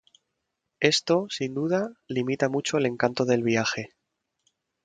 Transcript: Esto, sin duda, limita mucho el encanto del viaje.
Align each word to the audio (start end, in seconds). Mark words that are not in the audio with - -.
Esto, 0.93 1.27
sin 1.29 1.53
duda, 1.53 1.91
limita 2.07 2.49
mucho 2.49 2.77
el 2.79 2.87
encanto 2.87 3.23
del 3.23 3.43
viaje. 3.43 3.93